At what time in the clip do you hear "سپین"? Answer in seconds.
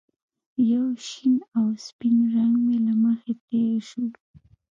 1.87-2.17